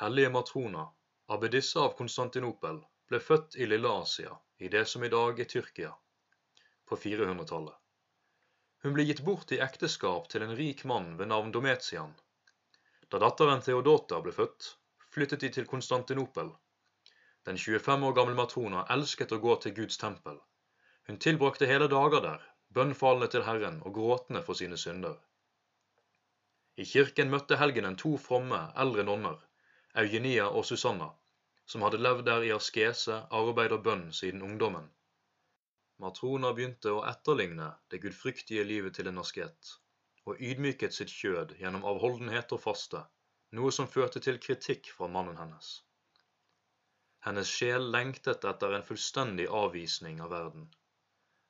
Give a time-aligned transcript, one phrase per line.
[0.00, 0.88] Hellige Matrona,
[1.26, 2.78] abbedisse av Konstantinopel,
[3.08, 5.90] ble født i Lille Asia, i det som i dag er Tyrkia,
[6.88, 7.74] på 400-tallet.
[8.80, 12.14] Hun ble gitt bort i ekteskap til en rik mann ved navn Dometian.
[13.12, 14.70] Da datteren Theodota ble født,
[15.12, 16.48] flyttet de til Konstantinopel.
[17.44, 20.40] Den 25 år gamle Matrona elsket å gå til Guds tempel.
[21.10, 25.20] Hun tilbrakte hele dager der, bønnfallende til Herren og gråtende for sine synder.
[26.80, 29.36] I kirken møtte helgenen to fromme, eldre nonner,
[29.98, 31.10] Eugenia og Susanna,
[31.66, 34.86] som hadde levd der i askese, arbeid og bønn siden ungdommen.
[35.98, 39.72] Matrona begynte å etterligne det gudfryktige livet til en asket,
[40.30, 43.02] og ydmyket sitt kjød gjennom avholdenhet og faste,
[43.58, 45.72] noe som førte til kritikk fra mannen hennes.
[47.26, 50.70] Hennes sjel lengtet etter en fullstendig avvisning av verden.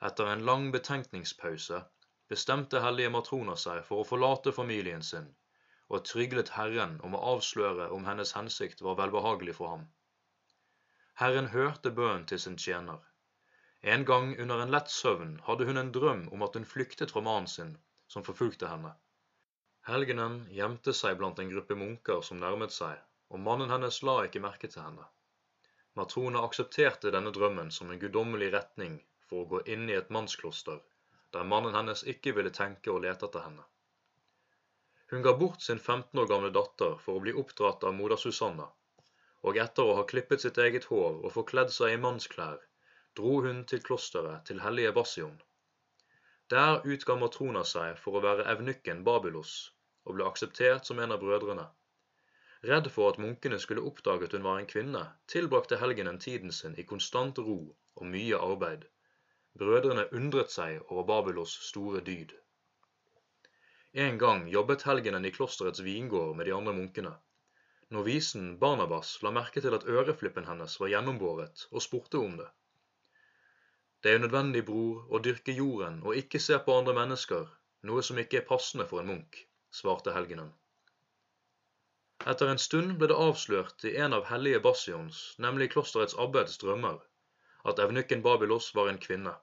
[0.08, 1.84] Etter en lang betenkningspause
[2.32, 5.28] bestemte hellige Matrona seg for å forlate familien sin,
[5.90, 9.86] og tryglet Herren om å avsløre om hennes hensikt var velbehagelig for ham.
[11.22, 13.00] Herren hørte bønnen til sin tjener.
[13.94, 17.22] En gang under en lett søvn hadde hun en drøm om at hun flyktet fra
[17.26, 17.72] mannen sin,
[18.06, 18.92] som forfulgte henne.
[19.88, 22.98] Helgenen gjemte seg blant en gruppe munker som nærmet seg,
[23.32, 25.06] og mannen hennes la ikke merke til henne.
[25.98, 30.78] Matrona aksepterte denne drømmen som en guddommelig retning for å gå inn i et mannskloster,
[31.34, 33.64] der mannen hennes ikke ville tenke og lete etter henne.
[35.10, 38.66] Hun ga bort sin 15 år gamle datter for å bli oppdratt av moder Susanna,
[39.42, 42.60] og etter å ha klippet sitt eget hår og forkledd seg i mannsklær,
[43.18, 45.34] dro hun til klosteret til hellige Basion.
[46.54, 49.54] Der utga Matrona seg for å være evnukken Babylos,
[50.06, 51.66] og ble akseptert som en av brødrene.
[52.70, 55.02] Redd for at munkene skulle oppdage at hun var en kvinne,
[55.34, 57.58] tilbrakte helgenen tiden sin i konstant ro
[57.96, 58.86] og mye arbeid.
[59.58, 62.34] Brødrene undret seg over Babylos store dyd.
[63.92, 67.10] En gang jobbet helgenen i klosterets vingård med de andre munkene.
[67.90, 72.46] Novisen Barnabas la merke til at øreflippen hennes var gjennombåret, og spurte om det.
[74.02, 77.48] Det er nødvendig, bror, å dyrke jorden og ikke se på andre mennesker,
[77.90, 79.40] noe som ikke er passende for en munk,
[79.74, 80.52] svarte helgenen.
[82.30, 87.00] Etter en stund ble det avslørt i en av hellige Bassions, nemlig klosterets abbeds drømmer,
[87.66, 89.34] at evnukken Babylos var en kvinne.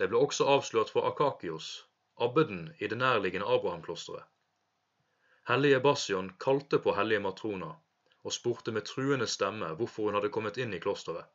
[0.00, 1.68] Det ble også avslørt for Akakios,
[2.16, 4.24] abbeden i det nærliggende Abrahamklosteret.
[5.48, 7.68] Hellige Bastion kalte på hellige Matrona
[8.24, 11.28] og spurte med truende stemme hvorfor hun hadde kommet inn i klosteret.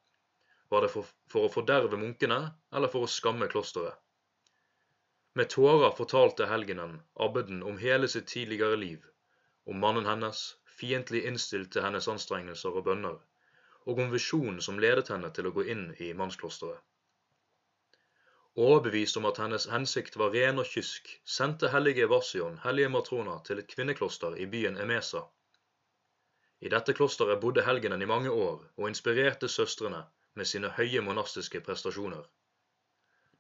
[0.72, 2.40] Var det for, for å forderve munkene,
[2.74, 3.96] eller for å skamme klosteret?
[5.40, 9.06] Med tårer fortalte helgenen abbeden om hele sitt tidligere liv,
[9.66, 10.42] om mannen hennes,
[10.82, 13.20] fiendtlig innstilt til hennes anstrengelser og bønner,
[13.86, 16.82] og om visjonen som ledet henne til å gå inn i mannsklosteret.
[18.56, 23.62] Overbevist om at hennes hensikt var ren og kysk, sendte hellige Varsion hellige Matrona til
[23.62, 25.22] et kvinnekloster i byen Emesa.
[26.60, 30.04] I dette klosteret bodde helgenen i mange år og inspirerte søstrene
[30.36, 32.28] med sine høye monastiske prestasjoner.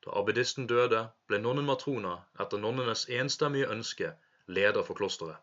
[0.06, 4.14] Da abbedisten døde, ble nonnen Matrona etter nonnenes enstemmige ønske
[4.48, 5.38] leder for klosteret.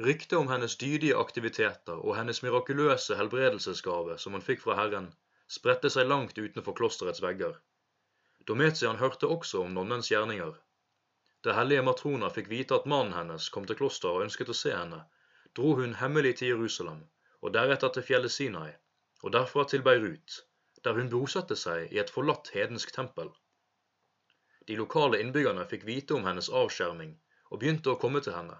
[0.00, 5.12] Ryktet om hennes dydige aktiviteter og hennes mirakuløse helbredelsesgave som hun fikk fra Herren,
[5.46, 7.54] spredte seg langt utenfor klosterets vegger.
[8.48, 10.54] Dometian hørte også om nonnens gjerninger.
[11.44, 14.72] Da hellige Matrona fikk vite at mannen hennes kom til klosteret og ønsket å se
[14.76, 15.00] henne,
[15.56, 17.02] dro hun hemmelig til Jerusalem,
[17.40, 18.72] og deretter til fjellet Sinai,
[19.22, 20.40] og derfra til Beirut,
[20.84, 23.32] der hun bosatte seg i et forlatt hedensk tempel.
[24.68, 27.16] De lokale innbyggerne fikk vite om hennes avskjerming
[27.50, 28.56] og begynte å komme til henne.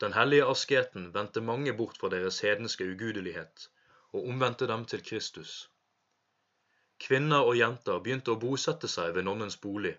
[0.00, 3.66] Den hellige asketen vendte mange bort fra deres hedenske ugudelighet
[4.12, 5.68] og omvendte dem til Kristus.
[7.00, 9.94] Kvinner og jenter begynte å bosette seg ved nonnens bolig,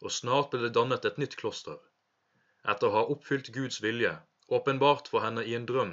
[0.00, 1.76] og snart ble det dannet et nytt kloster.
[2.72, 4.12] Etter å ha oppfylt Guds vilje,
[4.58, 5.92] åpenbart for henne i en drøm,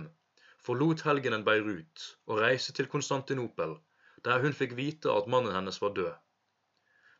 [0.68, 3.75] forlot helgenen Beirut og reiste til Konstantinopel,
[4.24, 6.13] der hun fikk vite at mannen hennes var død.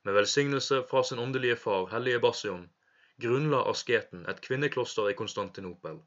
[0.08, 2.66] Med velsignelse fra sin åndelige far, hellige Basion,
[3.26, 6.00] grunnla asketen et kvinnekloster i Konstantinopel,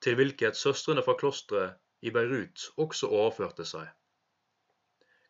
[0.00, 1.76] til hvilket søstrene fra klosteret
[2.06, 3.90] i Beirut også overførte seg.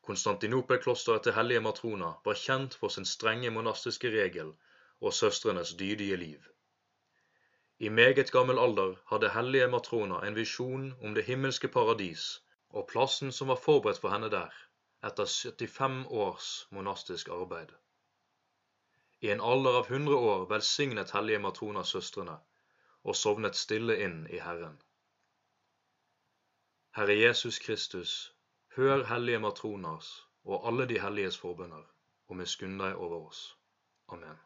[0.07, 4.51] Konstantinopel-klosteret til hellige Matrona var kjent for sin strenge monastiske regel
[5.01, 6.43] og søstrenes dydige liv.
[7.79, 13.33] I meget gammel alder hadde hellige Matrona en visjon om det himmelske paradis og plassen
[13.33, 14.53] som var forberedt for henne der,
[15.07, 17.73] etter 75 års monastisk arbeid.
[19.21, 22.39] I en alder av 100 år velsignet hellige Matrona søstrene
[23.05, 24.77] og sovnet stille inn i Herren.
[26.97, 28.34] Herre Jesus Kristus,
[28.76, 30.12] hør hellige Matronas
[30.44, 31.84] og alle de helliges forbønner,
[32.30, 33.58] og miskunn deg over oss.
[34.10, 34.38] Amen.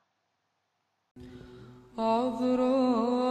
[1.97, 3.23] عذراء